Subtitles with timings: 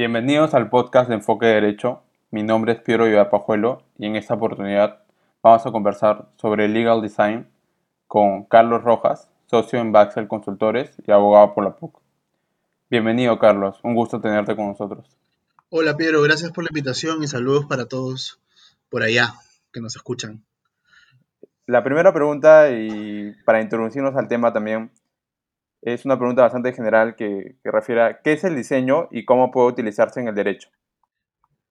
[0.00, 2.02] Bienvenidos al podcast de Enfoque Derecho.
[2.30, 5.02] Mi nombre es Piero Pajuelo y en esta oportunidad
[5.42, 7.50] vamos a conversar sobre legal design
[8.06, 12.00] con Carlos Rojas, socio en Baxel Consultores y abogado por la PUC.
[12.88, 15.18] Bienvenido Carlos, un gusto tenerte con nosotros.
[15.68, 18.40] Hola Piero, gracias por la invitación y saludos para todos
[18.88, 19.34] por allá
[19.70, 20.42] que nos escuchan.
[21.66, 24.92] La primera pregunta, y para introducirnos al tema también,
[25.82, 29.68] es una pregunta bastante general que, refiere a qué es el diseño y cómo puede
[29.68, 30.68] utilizarse en el derecho.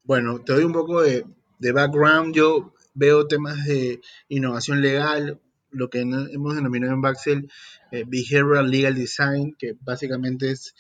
[0.04, 1.26] Bueno, te doy un poco de,
[1.60, 2.34] background.
[2.34, 7.52] Yo veo temas de innovación legal, lo que hemos denominado en Baxel
[7.92, 10.74] eh, Behavioral Legal Design, que básicamente es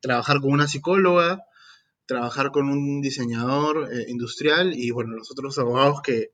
[0.00, 1.42] trabajar con una psicóloga,
[2.04, 6.32] trabajar con un diseñador eh, industrial y bueno, los otros abogados que,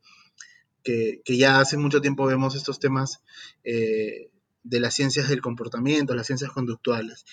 [0.83, 3.23] que, ya hace mucho tiempo vemos estos temas
[3.63, 4.31] eh,
[4.63, 7.25] de las ciencias del comportamiento, las ciencias conductuales.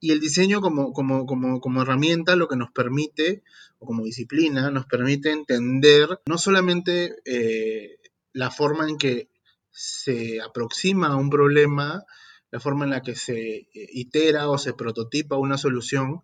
[0.00, 3.42] Y el diseño como, como, como, como, herramienta lo que nos permite,
[3.78, 7.98] o como disciplina, nos permite entender no solamente eh,
[8.32, 9.28] la forma en que
[9.70, 12.04] se aproxima a un problema,
[12.50, 16.22] la forma en la que se eh, itera o se prototipa una solución,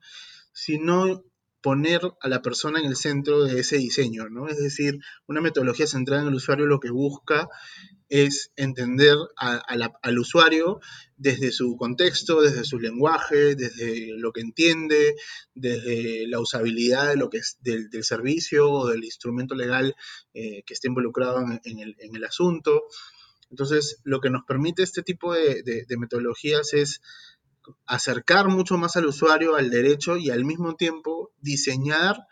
[0.53, 1.23] sino
[1.61, 4.48] poner a la persona en el centro de ese diseño, ¿no?
[4.48, 7.48] Es decir, una metodología centrada en el usuario lo que busca
[8.09, 10.81] es entender al usuario
[11.17, 15.15] desde su contexto, desde su lenguaje, desde lo que entiende,
[15.55, 19.95] desde la usabilidad de lo que es del, servicio o del instrumento legal
[20.33, 22.84] eh, que esté involucrado en, el, asunto.
[23.50, 27.03] Entonces, lo que nos permite este tipo de metodologías es
[27.87, 32.27] acercar mucho más al usuario al derecho y al mismo tiempo diseñar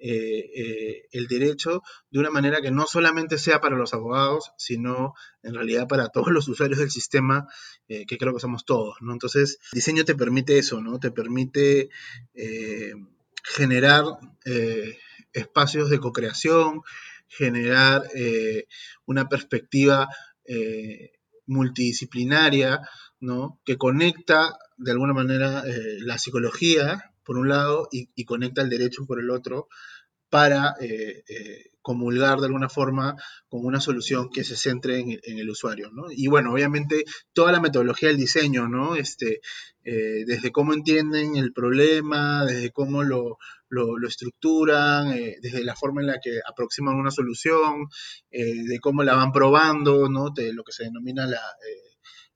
[0.00, 5.14] eh, eh, el derecho de una manera que no solamente sea para los abogados, sino
[5.42, 7.48] en realidad para todos los usuarios del sistema,
[7.88, 9.12] eh, que creo que somos todos, ¿no?
[9.12, 11.00] Entonces, diseño te permite eso, ¿no?
[11.00, 11.90] Te permite
[13.42, 14.04] generar
[15.32, 16.82] espacios de co-creación,
[17.26, 18.04] generar
[19.04, 20.08] una perspectiva
[21.46, 22.88] multidisciplinaria,
[23.18, 23.60] ¿no?
[23.64, 25.62] Que conecta de alguna manera
[26.00, 29.68] la psicología por un lado y, conecta el derecho por el otro
[30.30, 33.16] para eh, eh, comulgar de alguna forma
[33.50, 35.90] con una solución que se centre en, el usuario.
[35.92, 36.06] ¿no?
[36.10, 38.96] Y bueno, obviamente toda la metodología del diseño, ¿no?
[38.96, 39.42] este,
[39.84, 43.36] eh, desde cómo entienden el problema, desde cómo lo,
[43.68, 45.10] lo, estructuran,
[45.42, 47.88] desde la forma en la que aproximan una solución,
[48.30, 50.30] de cómo la van probando, ¿no?
[50.30, 51.42] de lo que se denomina la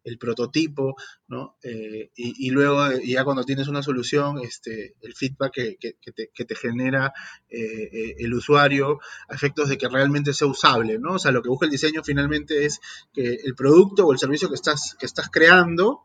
[0.04, 0.96] el prototipo,
[1.28, 1.56] ¿no?
[1.62, 7.12] Eh, y, luego, eh, ya cuando tienes una solución, este, el feedback que, te, genera
[7.48, 8.98] eh, el usuario
[9.28, 11.14] a efectos de que realmente sea usable, ¿no?
[11.14, 12.80] O sea, lo que busca el diseño finalmente es
[13.12, 16.02] que el producto o el servicio que estás, que estás creando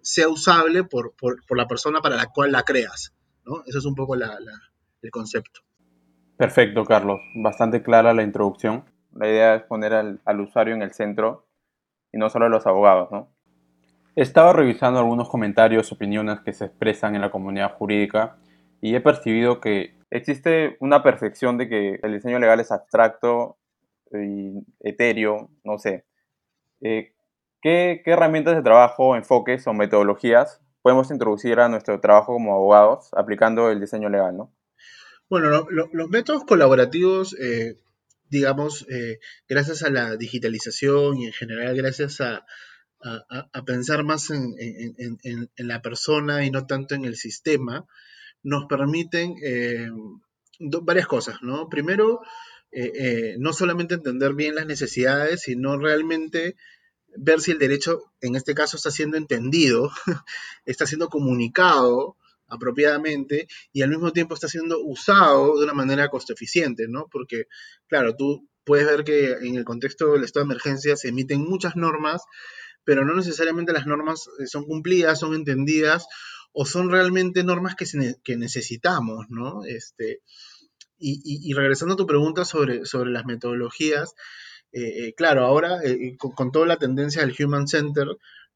[0.00, 1.14] sea usable por,
[1.50, 3.14] la persona para la cual la creas,
[3.44, 3.62] ¿no?
[3.66, 5.60] Eso es un poco el concepto.
[6.36, 7.20] Perfecto, Carlos.
[7.36, 8.84] Bastante clara la introducción.
[9.14, 11.46] La idea es poner al, al usuario en el centro
[12.12, 13.31] y no solo a los abogados, ¿no?
[14.14, 18.36] He estado revisando algunos comentarios, opiniones que se expresan en la comunidad jurídica
[18.82, 23.56] y he percibido que existe una percepción de que el diseño legal es abstracto
[24.12, 26.04] y etéreo, no sé.
[26.82, 27.14] Eh,
[27.62, 33.70] ¿qué, herramientas de trabajo, enfoques o metodologías podemos introducir a nuestro trabajo como abogados aplicando
[33.70, 34.52] el diseño legal, ¿no?
[35.30, 37.78] Bueno, los métodos colaborativos, eh,
[38.28, 42.44] digamos, eh, gracias a la digitalización y en general gracias a,
[43.04, 44.54] a, pensar más en,
[45.56, 47.86] la persona y no tanto en el sistema,
[48.42, 49.88] nos permiten eh,
[50.82, 51.68] varias cosas, ¿no?
[51.68, 52.20] Primero,
[52.70, 56.56] eh, eh, no solamente entender bien las necesidades, sino realmente
[57.16, 59.90] ver si el derecho, en este caso, está siendo entendido,
[60.64, 62.16] está siendo comunicado
[62.48, 67.08] apropiadamente y al mismo tiempo está siendo usado de una manera costo eficiente, ¿no?
[67.10, 67.46] Porque,
[67.86, 71.76] claro, tú puedes ver que en el contexto del estado de emergencia se emiten muchas
[71.76, 72.22] normas
[72.84, 76.06] pero no necesariamente las normas eh, son cumplidas, son entendidas
[76.52, 77.86] o son realmente normas que,
[78.22, 79.64] que necesitamos, ¿no?
[79.64, 80.20] Este,
[80.98, 84.14] y, regresando a tu pregunta sobre, sobre las metodologías,
[84.70, 85.80] eh, eh, claro, ahora
[86.18, 88.06] con, toda la tendencia del Human Center,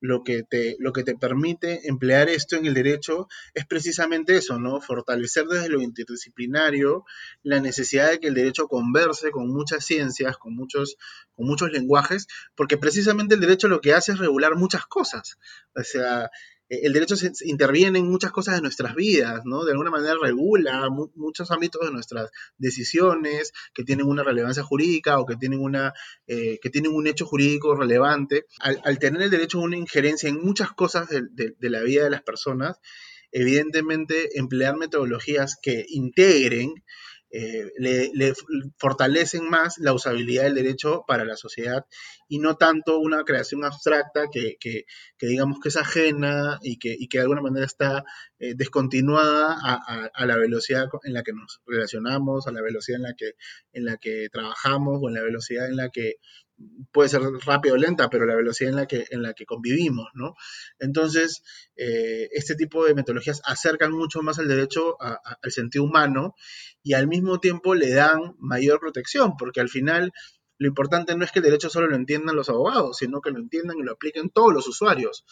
[0.00, 4.58] lo que, te, lo que te permite emplear esto en el derecho es precisamente eso,
[4.58, 4.81] ¿no?
[4.81, 7.04] Fortalecer desde lo interdisciplinario
[7.43, 10.96] la necesidad de que el derecho converse con muchas ciencias, con muchos,
[11.34, 15.38] con muchos lenguajes, porque precisamente el derecho lo que hace es regular muchas cosas.
[15.75, 16.31] O sea,
[16.68, 17.14] el derecho
[17.44, 19.64] interviene en muchas cosas de nuestras vidas, ¿no?
[19.64, 25.26] De alguna manera regula muchos ámbitos de nuestras decisiones que tienen una relevancia jurídica o
[25.26, 25.92] que tienen, una,
[26.26, 28.46] eh, que tienen un hecho jurídico relevante.
[28.60, 32.22] Al, tener el derecho a una injerencia en muchas cosas de, la vida de las
[32.22, 32.80] personas,
[33.30, 36.74] evidentemente emplear metodologías que integren
[37.38, 38.32] eh, le,
[38.78, 41.84] fortalecen más la usabilidad del derecho para la sociedad
[42.28, 44.56] y no tanto una creación abstracta que,
[45.20, 48.04] digamos que es ajena y que, de alguna manera está
[48.38, 53.14] eh, descontinuada a, la velocidad en la que nos relacionamos, a la velocidad en la
[53.14, 53.32] que,
[53.72, 56.14] en la que trabajamos o en la velocidad en la que
[56.93, 60.08] puede ser rápida o lenta, pero la velocidad en la que, en la que convivimos,
[60.14, 60.35] ¿no?
[60.79, 61.43] Entonces,
[61.76, 66.35] eh, este tipo de metodologías acercan mucho más al derecho al sentido humano
[66.82, 70.12] y al mismo tiempo le dan mayor protección, porque al final
[70.58, 73.38] lo importante no es que el derecho solo lo entiendan los abogados, sino que lo
[73.38, 75.25] entiendan y lo apliquen todos los usuarios.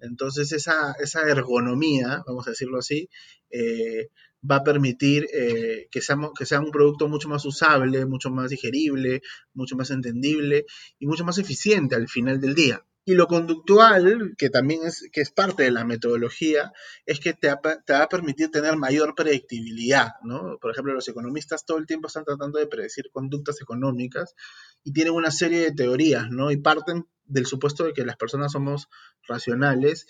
[0.00, 3.08] Entonces, esa, esa ergonomía, vamos a decirlo así,
[3.50, 4.08] eh,
[4.48, 8.50] va a permitir eh, que, sea, que sea un producto mucho más usable, mucho más
[8.50, 9.22] digerible,
[9.54, 10.66] mucho más entendible
[10.98, 12.84] y mucho más eficiente al final del día.
[13.06, 16.72] Y lo conductual, que también es, que es parte de la metodología,
[17.04, 17.54] es que te,
[17.84, 20.58] te, va a permitir tener mayor predictibilidad, ¿no?
[20.58, 24.34] Por ejemplo, los economistas todo el tiempo están tratando de predecir conductas económicas
[24.82, 26.50] y tienen una serie de teorías, ¿no?
[26.50, 28.88] Y parten del supuesto de que las personas somos
[29.26, 30.06] racionales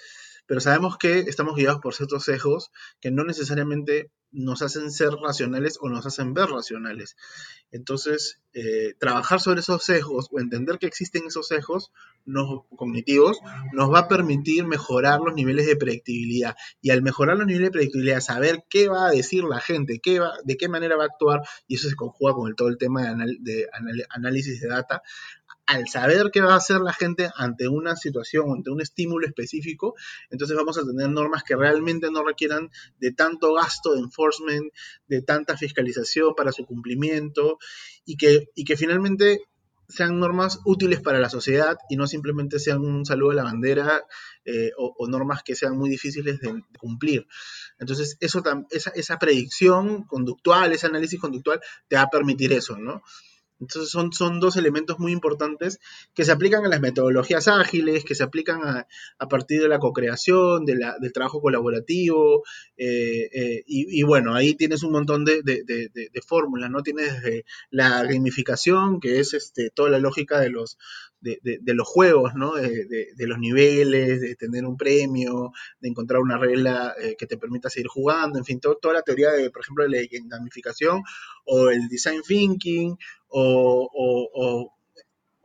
[0.47, 2.71] pero sabemos que estamos guiados por ciertos sesgos
[3.01, 7.17] que no necesariamente nos hacen ser racionales o nos hacen ver racionales.
[7.71, 11.93] Entonces, eh, trabajar sobre esos sesgos o entender que existen esos sesgos
[12.77, 13.39] cognitivos
[13.73, 16.55] nos va a permitir mejorar los niveles de predictibilidad.
[16.81, 20.21] Y al mejorar los niveles de predictibilidad, saber qué va a decir la gente, qué
[20.21, 22.79] va, de qué manera va a actuar, y eso se conjuga con el, todo el
[22.79, 23.69] tema de, de
[24.11, 25.03] análisis de data,
[25.67, 29.95] al saber qué va a hacer la gente ante una situación, ante un estímulo específico,
[30.31, 34.73] entonces vamos a tener normas que realmente no requieran de tanto gasto de enforcement,
[35.07, 37.59] de tanta fiscalización para su cumplimiento
[38.05, 39.41] y que, y que finalmente
[39.89, 44.05] sean normas útiles para la sociedad y no simplemente sean un saludo a la bandera
[44.45, 47.27] eh, o, normas que sean muy difíciles de, cumplir.
[47.79, 53.03] Entonces, eso, esa, esa predicción conductual, ese análisis conductual te va a permitir eso, ¿no?
[53.65, 55.81] Entonces son, son dos elementos muy importantes
[56.15, 60.65] que se aplican a las metodologías ágiles, que se aplican a, partir de la co-creación,
[60.65, 62.43] de del trabajo colaborativo,
[62.77, 65.43] eh, eh, y, bueno, ahí tienes un montón de,
[66.27, 66.83] fórmulas, ¿no?
[66.83, 70.79] Tienes la gamificación, que es este, toda la lógica de los,
[71.25, 72.55] de, los juegos, ¿no?
[72.55, 77.71] De, los niveles, de tener un premio, de encontrar una regla eh, que te permita
[77.71, 81.03] seguir jugando, en fin, toda la teoría de, por ejemplo, la gamificación
[81.47, 82.97] o el design thinking
[83.29, 84.71] o,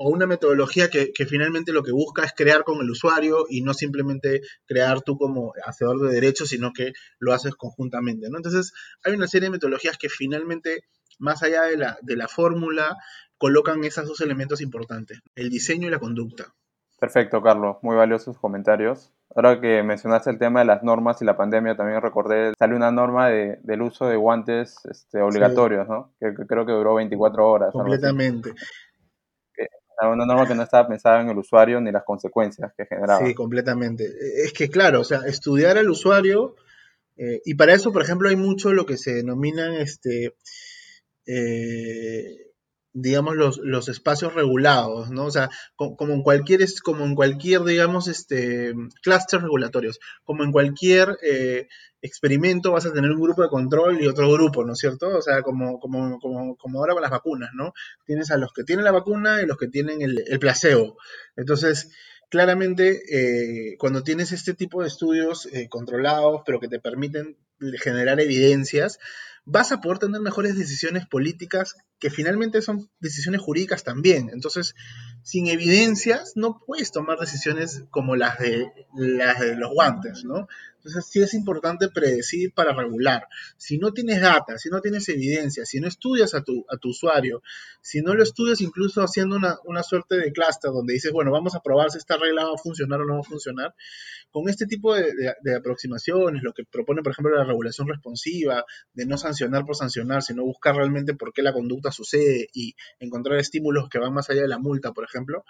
[0.02, 4.42] una metodología que, finalmente lo que busca es crear con el usuario y no simplemente
[4.66, 8.38] crear tú como hacedor de derechos, sino que lo haces conjuntamente, ¿no?
[8.38, 8.72] Entonces,
[9.04, 10.86] hay una serie de metodologías que finalmente,
[11.18, 12.96] más allá de la, de la fórmula,
[13.40, 16.54] colocan esos dos elementos importantes, el diseño y la conducta.
[17.00, 17.78] Perfecto, Carlos.
[17.82, 19.14] Muy valiosos comentarios.
[19.34, 22.92] Ahora que mencionaste el tema de las normas y la pandemia, también recordé, sale una
[22.92, 26.14] norma de, del uso de guantes este, obligatorios, ¿no?
[26.20, 27.72] Que, creo que duró 24 horas.
[27.72, 28.54] Completamente.
[30.02, 33.26] Una norma que no estaba pensada en el usuario ni las consecuencias que generaba.
[33.26, 34.06] Sí, completamente.
[34.44, 36.56] Es que, claro, o sea, estudiar al usuario,
[37.18, 40.36] eh, y para eso, por ejemplo, hay mucho lo que se denominan este,
[41.26, 42.49] eh,
[42.94, 45.26] digamos, los, los espacios regulados, ¿no?
[45.26, 48.74] O sea, como, en cualquier, como en cualquier, digamos, este,
[49.04, 51.68] clústeres regulatorios, como en cualquier eh,
[52.02, 55.18] experimento vas a tener un grupo de control y otro grupo, ¿no es cierto?
[55.18, 57.74] O sea, como, como, como, como ahora con las vacunas, ¿no?
[58.06, 60.98] Tienes a los que tienen la vacuna y los que tienen el, el placebo.
[61.36, 61.92] Entonces,
[62.30, 67.38] claramente, eh, cuando tienes este tipo de estudios eh, controlados, pero que te permiten
[67.82, 69.00] generar evidencias,
[69.52, 74.30] vas a poder tener mejores decisiones políticas que finalmente son decisiones jurídicas también.
[74.32, 74.76] Entonces,
[75.24, 80.48] sin evidencias no puedes tomar decisiones como las de, las de los guantes, ¿no?
[80.78, 83.28] Entonces sí es importante predecir para regular.
[83.58, 86.90] Si no tienes data, si no tienes evidencia, si no estudias a tu, a tu
[86.92, 87.42] usuario,
[87.82, 91.60] si no lo estudias incluso haciendo una, suerte de cluster donde dices, bueno, vamos a
[91.60, 93.76] probar si esta regla va a funcionar o no va a funcionar,
[94.32, 98.64] con este tipo de, de aproximaciones, lo que propone, por ejemplo, la regulación responsiva,
[98.94, 103.40] de no sancionar por sancionar, sino buscar realmente por qué la conducta sucede y encontrar
[103.40, 105.44] estímulos que van más allá de la multa, por ejemplo,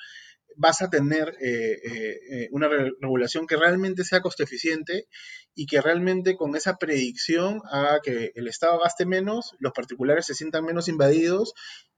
[0.56, 5.08] vas a tener eh, eh, eh, una regulación que realmente sea coste eficiente
[5.56, 10.34] y que realmente con esa predicción haga que el Estado gaste menos, los particulares se
[10.34, 11.54] sientan menos invadidos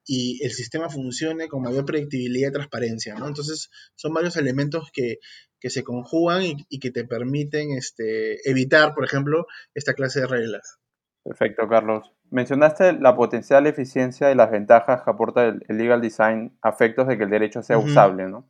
[0.05, 3.15] y el sistema funcione con mayor predictibilidad y transparencia.
[3.15, 3.27] ¿no?
[3.27, 5.17] Entonces, son varios elementos que,
[5.63, 9.45] se conjugan y, que te permiten este, evitar, por ejemplo,
[9.75, 10.81] esta clase de reglas.
[11.24, 12.12] Perfecto, Carlos.
[12.32, 17.18] Mencionaste la potencial eficiencia y las ventajas que aporta el, legal design a efectos de
[17.18, 18.48] que el derecho sea usable, ¿no?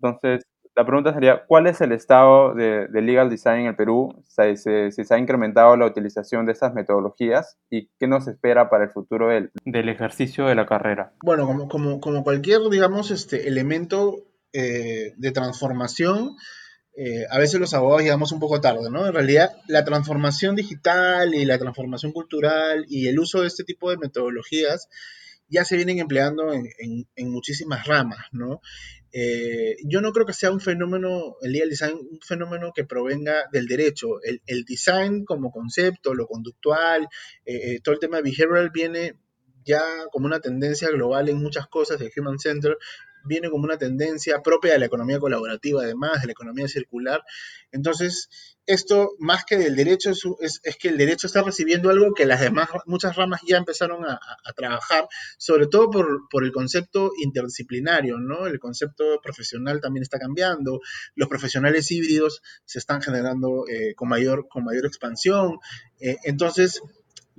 [0.00, 0.44] Entonces,
[0.76, 4.14] La pregunta sería, ¿cuál es el estado de, legal design en el Perú?
[4.28, 8.90] Si se, ha incrementado la utilización de estas metodologías y qué nos espera para el
[8.90, 9.50] futuro del,
[9.88, 11.12] ejercicio de la carrera.
[11.22, 16.36] Bueno, como, como, como cualquier, digamos, este elemento eh, de transformación,
[16.96, 19.06] eh, a veces los abogados llegamos un poco tarde, ¿no?
[19.06, 23.90] En realidad, la transformación digital y la transformación cultural y el uso de este tipo
[23.90, 24.88] de metodologías
[25.48, 26.68] ya se vienen empleando en,
[27.16, 28.60] en, muchísimas ramas, ¿no?
[29.12, 33.46] Eh, yo no creo que sea un fenómeno, el legal design, un fenómeno que provenga
[33.52, 34.22] del derecho.
[34.22, 37.08] El, el design como concepto, lo conductual,
[37.44, 39.14] eh, todo el tema behavioral viene
[39.64, 39.82] ya
[40.12, 42.76] como una tendencia global en muchas cosas de Human Center
[43.24, 47.22] viene como una tendencia propia de la economía colaborativa, además, de la economía circular.
[47.72, 48.28] Entonces,
[48.66, 50.10] esto, más que del derecho,
[50.40, 54.20] es, que el derecho está recibiendo algo que las demás, muchas ramas ya empezaron a,
[54.56, 55.08] trabajar,
[55.38, 58.46] sobre todo por, el concepto interdisciplinario, ¿no?
[58.46, 60.80] El concepto profesional también está cambiando,
[61.14, 65.58] los profesionales híbridos se están generando eh, con, mayor, con mayor expansión.
[65.98, 66.80] Eh, entonces,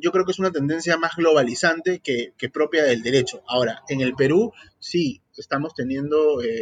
[0.02, 3.44] yo creo que es una tendencia más globalizante que, propia del derecho.
[3.48, 6.62] Ahora, en el Perú sí, estamos teniendo eh,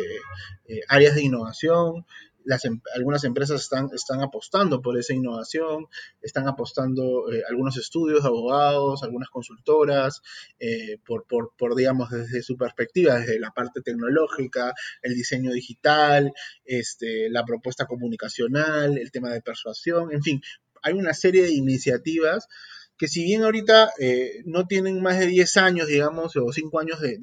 [0.67, 2.05] eh, áreas de innovación,
[2.46, 5.88] las, em, algunas empresas están, están apostando por esa innovación,
[6.22, 10.22] están apostando eh, algunos estudios abogados, algunas consultoras,
[11.05, 16.31] por, por, digamos, desde su perspectiva, desde la parte tecnológica, el diseño digital,
[16.65, 20.41] este, la propuesta comunicacional, el tema de persuasión, en fin,
[20.81, 22.48] hay una serie de iniciativas
[23.00, 27.00] que si bien ahorita eh, no tienen más de 10 años, digamos, o 5 años
[27.00, 27.18] de,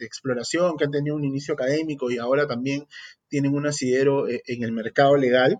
[0.00, 2.86] exploración, que han tenido un inicio académico y ahora también
[3.28, 5.58] tienen un asidero eh, en el mercado legal,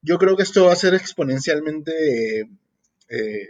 [0.00, 2.48] yo creo que esto va a ser exponencialmente
[3.08, 3.48] eh,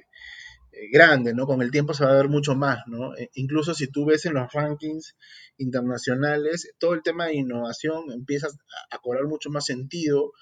[0.91, 1.47] grande, ¿no?
[1.47, 3.17] Con el tiempo se va a ver mucho más, ¿no?
[3.17, 5.17] E, incluso si tú ves en los rankings
[5.57, 8.49] internacionales, todo el tema de innovación empieza
[8.91, 10.33] a cobrar mucho más sentido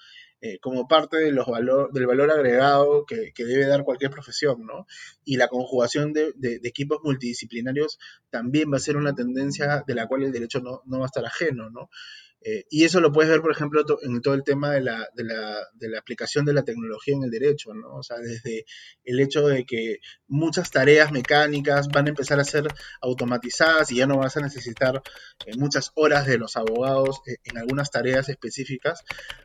[0.43, 4.87] eh, como parte de los valor, del valor agregado que, debe dar cualquier profesión, ¿no?
[5.23, 6.33] Y la conjugación de,
[6.63, 7.99] equipos multidisciplinarios
[8.31, 11.07] también va a ser una tendencia de la cual el derecho no, no va a
[11.07, 11.89] estar ajeno, ¿no?
[12.43, 15.23] Eh, y eso lo puedes ver, por ejemplo, en todo el tema de la, de,
[15.23, 17.93] la, de la, aplicación de la tecnología en el derecho, ¿no?
[17.93, 18.65] O sea, desde
[19.03, 22.67] el hecho de que muchas tareas mecánicas van a empezar a ser
[22.99, 25.03] automatizadas y ya no vas a necesitar
[25.45, 29.03] eh, muchas horas de los abogados eh, en algunas tareas específicas,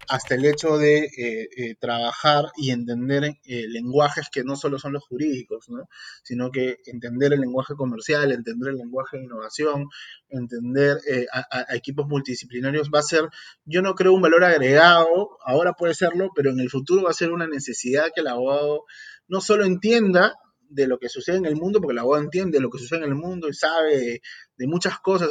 [0.09, 5.89] hasta el hecho de trabajar y entender lenguajes que no solo son los jurídicos, ¿no?
[6.23, 9.89] Sino que entender el lenguaje comercial, entender el lenguaje de innovación,
[10.29, 10.99] entender
[11.33, 13.29] a equipos multidisciplinarios va a ser,
[13.65, 17.15] yo no creo un valor agregado, ahora puede serlo, pero en el futuro va a
[17.15, 18.85] ser una necesidad que el abogado
[19.29, 20.35] no solo entienda
[20.69, 23.11] de lo que sucede en el mundo, porque el abogado entiende lo que sucede en
[23.11, 24.21] el mundo y sabe
[24.57, 25.31] de, muchas cosas,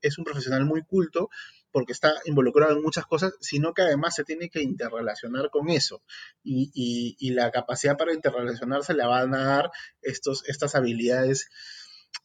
[0.00, 1.30] es, un profesional muy culto,
[1.72, 6.02] porque está involucrado en muchas cosas, sino que además se tiene que interrelacionar con eso.
[6.42, 9.70] Y, la capacidad para interrelacionarse le van a dar
[10.02, 11.48] estos, estas habilidades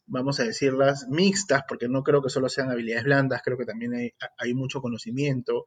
[0.06, 3.92] vamos a decirlas, mixtas, porque no creo que solo sean habilidades blandas, creo que también
[4.38, 5.66] hay, mucho conocimiento.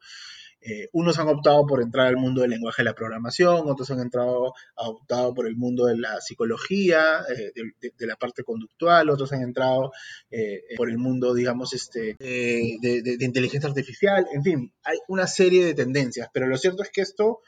[0.62, 4.00] Eh, unos han optado por entrar al mundo del lenguaje de la programación, otros han
[4.02, 9.42] entrado, optado por el mundo de la psicología, eh, de, la parte conductual, otros han
[9.42, 9.92] entrado
[10.32, 15.74] eh, por el mundo, digamos, este, de, inteligencia artificial, en fin, hay una serie de
[15.74, 17.40] tendencias, pero lo cierto es que esto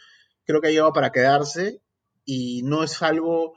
[0.45, 1.81] creo que ha llegado para quedarse
[2.23, 3.55] y no es algo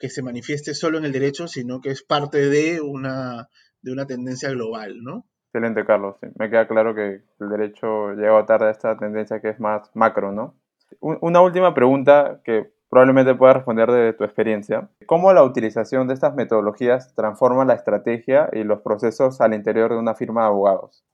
[0.00, 3.48] que se manifieste solo en el derecho, sino que es parte de una,
[3.82, 5.26] de una tendencia global, ¿no?
[5.52, 6.16] Excelente, Carlos.
[6.38, 10.32] Me queda claro que el derecho llega tarde a esta tendencia que es más macro,
[10.32, 10.56] ¿no?
[11.00, 14.88] Una última pregunta que probablemente puedas responder de tu experiencia.
[15.06, 19.98] ¿Cómo la utilización de estas metodologías transforma la estrategia y los procesos al interior de
[19.98, 21.04] una firma de abogados?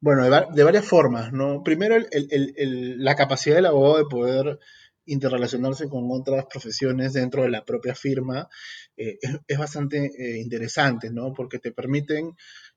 [0.00, 1.62] Bueno, de, varias formas, ¿no?
[1.64, 4.58] Primero, la capacidad del abogado de poder
[5.08, 8.48] interrelacionarse con otras profesiones dentro de la propia firma
[8.96, 11.32] eh, es, bastante eh, interesante, ¿no?
[11.32, 12.36] Porque te permiten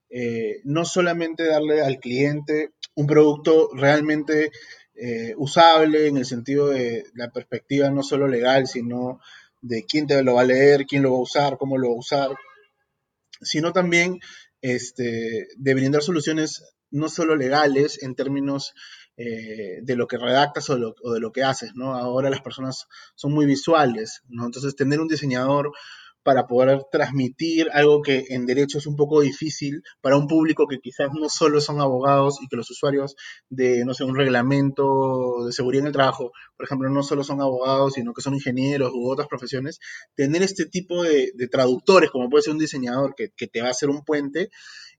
[0.10, 4.52] eh, no solamente darle al cliente un producto realmente
[5.38, 9.20] usable en el sentido de la perspectiva no solo legal, sino
[9.60, 11.96] de quién te lo va a leer, quién lo va a usar, cómo lo va
[11.96, 12.30] a usar,
[13.42, 14.20] sino también
[14.62, 18.74] este, de brindar soluciones no solo legales en términos
[19.18, 21.96] eh, de lo que redactas o de lo, que haces, ¿no?
[21.96, 24.46] Ahora las personas son muy visuales, ¿no?
[24.46, 25.72] Entonces tener un diseñador
[26.24, 30.80] para poder transmitir algo que en derecho es un poco difícil para un público que
[30.80, 33.16] quizás no solo son abogados y que los usuarios
[33.50, 37.42] de, no sé, un reglamento de seguridad en el trabajo, por ejemplo, no solo son
[37.42, 39.80] abogados, sino que son ingenieros u otras profesiones,
[40.16, 43.90] tener este tipo de, traductores, como puede ser un diseñador que, te va a hacer
[43.90, 44.50] un puente,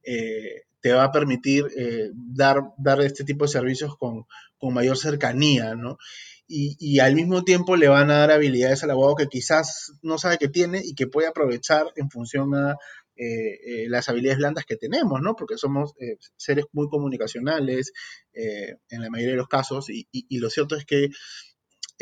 [0.02, 4.26] eh, te va a permitir eh, dar, dar este tipo de servicios con,
[4.58, 5.96] con mayor cercanía, ¿no?
[6.54, 10.36] Y, al mismo tiempo le van a dar habilidades al abogado que quizás no sabe
[10.36, 12.76] que tiene y que puede aprovechar en función a
[13.16, 15.34] eh, las habilidades blandas que tenemos, ¿no?
[15.34, 15.94] Porque somos
[16.36, 17.92] seres muy comunicacionales
[18.34, 21.08] en la mayoría de los casos y, y lo cierto es que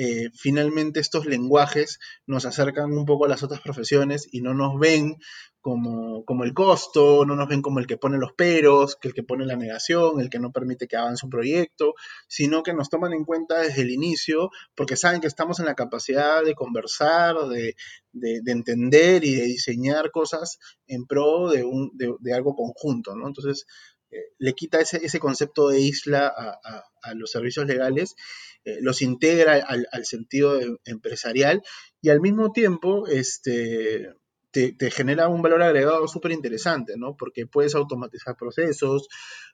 [0.02, 4.80] eh, finalmente estos lenguajes nos acercan un poco a las otras profesiones y no nos
[4.80, 5.19] ven
[5.61, 9.14] como, como, el costo, no nos ven como el que pone los peros, que el
[9.14, 11.92] que pone la negación, el que no permite que avance un proyecto,
[12.28, 15.75] sino que nos toman en cuenta desde el inicio porque saben que estamos en la
[15.75, 17.75] capacidad de conversar, de,
[18.12, 23.28] de, entender y de diseñar cosas en pro de, un, de algo conjunto, ¿no?
[23.28, 23.66] Entonces,
[24.11, 26.59] eh, le quita ese, ese, concepto de isla a,
[27.02, 28.16] a los servicios legales
[28.64, 31.62] eh, los integra al, sentido empresarial
[32.00, 34.11] y al mismo tiempo este,
[34.50, 37.17] te, genera un valor agregado súper interesante, ¿no?
[37.17, 39.09] Porque puedes automatizar procesos,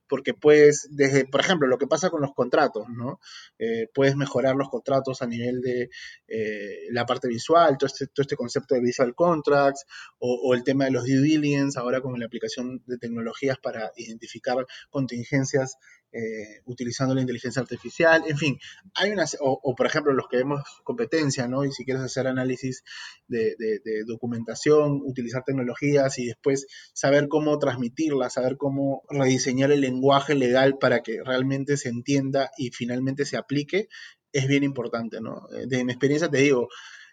[0.08, 3.20] porque puedes, desde, por ejemplo, lo que pasa con los contratos, ¿no?
[3.58, 5.90] Eh, puedes mejorar los contratos a nivel de
[6.28, 9.84] eh, la parte visual, todo este, todo este concepto de visual contracts,
[10.18, 14.56] o, el tema de los due diligence, ahora con la aplicación de tecnologías para identificar
[14.90, 15.76] contingencias
[16.12, 18.58] eh, utilizando la inteligencia artificial, en fin,
[18.94, 21.64] hay una, o, por ejemplo los que vemos competencia, ¿no?
[21.64, 22.84] Y si quieres hacer análisis
[23.28, 30.34] de, de, documentación, utilizar tecnologías y después saber cómo transmitirlas, saber cómo rediseñar el lenguaje
[30.34, 33.88] legal para que realmente se entienda y finalmente se aplique,
[34.32, 35.48] es bien importante, ¿no?
[35.52, 36.68] Eh, de mi experiencia te digo,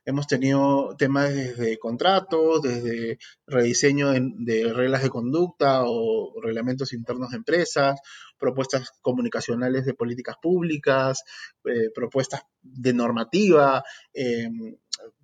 [0.05, 3.17] hemos tenido temas desde contratos, desde
[3.47, 7.99] rediseño de, reglas de conducta o reglamentos internos de empresas,
[8.37, 11.23] propuestas comunicacionales de políticas públicas,
[11.65, 13.83] eh, propuestas de normativa,
[14.13, 14.49] eh,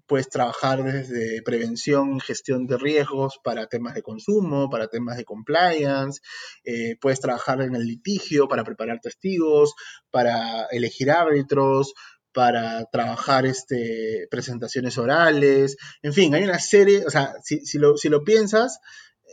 [0.10, 5.24] puedes trabajar desde prevención y gestión de riesgos para temas de consumo, para temas de
[5.24, 6.20] compliance,
[6.64, 9.76] eh, puedes trabajar en el litigio para preparar testigos,
[10.10, 11.94] para elegir árbitros,
[12.34, 18.10] para trabajar este, presentaciones orales, en fin, hay una serie, o sea, si, lo, si
[18.10, 18.80] lo piensas,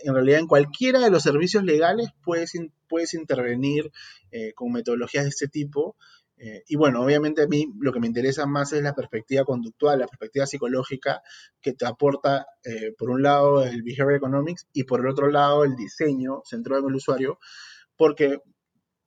[0.02, 2.52] en realidad en cualquiera de los servicios legales puedes,
[2.88, 3.90] puedes intervenir
[4.30, 5.96] eh, con metodologías de este tipo
[6.38, 9.98] eh, y bueno, obviamente a mí lo que me interesa más es la perspectiva conductual,
[9.98, 11.22] la perspectiva psicológica
[11.62, 15.64] que te aporta, eh, por un lado, el Behavior Economics y por el otro lado,
[15.64, 17.38] el diseño centrado en el usuario,
[17.96, 18.40] porque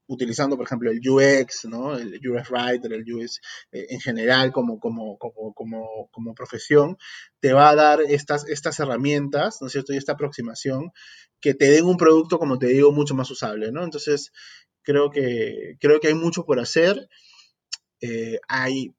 [0.10, 1.98] utilizando, por ejemplo, el UX, ¿no?
[1.98, 3.40] el UX Writer, el UX
[3.72, 6.98] eh, en general como, como, como, como, como profesión,
[7.40, 9.94] te va a dar estas, estas herramientas, ¿no es cierto?
[9.94, 10.92] Y esta aproximación
[11.40, 13.84] que te den un producto, como te digo, mucho más usable, ¿no?
[13.84, 14.32] Entonces,
[14.90, 17.10] Creo que, creo que hay mucho por hacer.
[18.02, 18.96] Eh, hay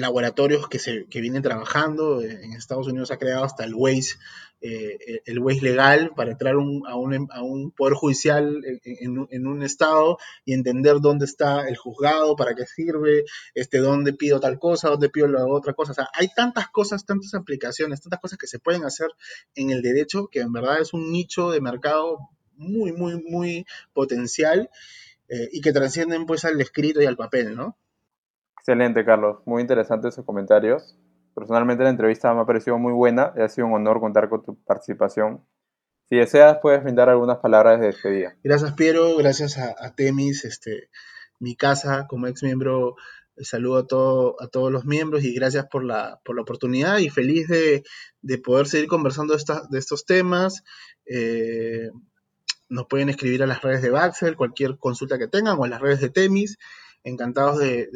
[0.00, 2.22] laboratorios que, se, que vienen trabajando.
[2.22, 4.16] En Estados Unidos ha creado hasta el Waze,
[4.60, 6.82] eh, el Waze legal para entrar a, un,
[7.30, 12.54] a, un, poder judicial en, en, un estado y entender dónde está el juzgado, para
[12.54, 15.92] qué sirve, este, dónde pido tal cosa, dónde pido la otra cosa.
[15.92, 19.08] O sea, hay tantas cosas, tantas aplicaciones, tantas cosas que se pueden hacer
[19.54, 22.18] en el derecho que en verdad es un nicho de mercado
[22.56, 24.70] muy, muy, muy potencial
[25.28, 27.76] eh, y que trascienden pues al escrito y al papel, ¿no?
[28.68, 29.38] Excelente, Carlos.
[29.44, 30.96] Muy interesantes esos comentarios.
[31.36, 34.60] Personalmente la entrevista me ha parecido muy buena ha sido un honor contar con tu
[34.64, 35.46] participación.
[36.08, 38.34] Si deseas, puedes brindar algunas palabras de despedida.
[38.42, 39.16] Gracias, Piero.
[39.18, 40.90] Gracias a, Temis, este,
[41.38, 42.96] mi casa como ex miembro.
[43.38, 47.08] Saludo a, todo, a todos los miembros y gracias por la, por la oportunidad y
[47.08, 47.84] feliz de,
[48.20, 50.64] de poder seguir conversando de estos temas.
[51.04, 51.90] Eh,
[52.68, 55.80] nos pueden escribir a las redes de Baxel, cualquier consulta que tengan, o a las
[55.80, 56.58] redes de Temis.
[57.06, 57.86] Encantados de,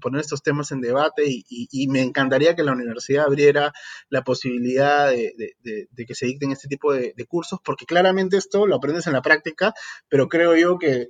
[0.00, 3.72] poner estos temas en debate y, me encantaría que la universidad abriera
[4.08, 9.08] la posibilidad de, que se dicten este tipo de, cursos, porque claramente esto lo aprendes
[9.08, 9.74] en la práctica,
[10.08, 11.08] pero creo yo que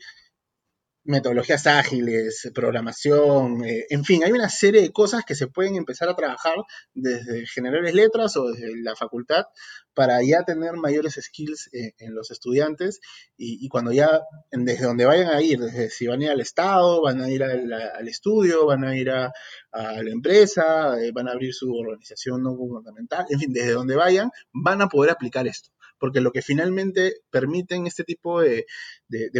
[1.08, 6.08] metodologías ágiles, programación, eh, en fin, hay una serie de cosas que se pueden empezar
[6.10, 6.56] a trabajar
[6.92, 9.46] desde generales letras o desde la facultad
[9.94, 13.00] para ya tener mayores skills eh, en los estudiantes.
[13.36, 14.20] Y, cuando ya,
[14.52, 17.42] desde donde vayan a ir, desde si van a ir al Estado, van a ir
[17.42, 19.32] al, estudio, van a ir a,
[19.72, 24.30] la empresa, eh, van a abrir su organización no gubernamental, en fin, desde donde vayan,
[24.52, 25.70] van a poder aplicar esto.
[25.98, 28.66] Porque lo que finalmente permiten este tipo de,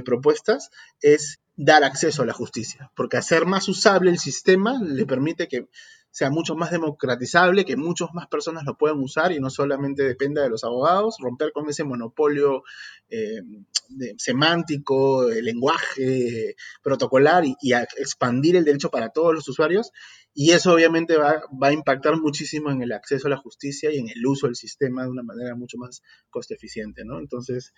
[0.05, 5.49] propuestas es dar acceso a la justicia, porque hacer más usable el sistema le permite
[5.49, 5.67] que
[6.11, 10.41] sea mucho más democratizable, que muchas más personas lo puedan usar y no solamente dependa
[10.41, 12.63] de los abogados, romper con ese monopolio
[13.11, 13.43] eh,
[14.17, 19.91] semántico, de lenguaje protocolar y, expandir el derecho para todos los usuarios.
[20.35, 23.99] Y eso obviamente va, va, a impactar muchísimo en el acceso a la justicia y
[23.99, 27.19] en el uso del sistema de una manera mucho más coste eficiente, ¿no?
[27.19, 27.75] Entonces,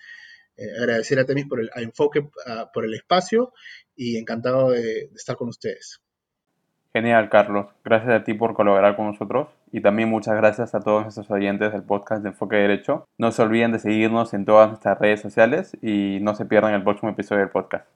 [0.57, 2.29] eh, agradecer a Temis por el enfoque,
[2.73, 3.53] por el espacio
[3.97, 6.01] y encantado de, estar con ustedes.
[6.93, 7.67] Genial, Carlos.
[7.85, 11.73] Gracias a ti por colaborar con nosotros y también muchas gracias a todos nuestros oyentes
[11.73, 13.07] del podcast de Enfoque Derecho.
[13.17, 16.83] No se olviden de seguirnos en todas nuestras redes sociales y no se pierdan el
[16.83, 17.87] próximo episodio del podcast.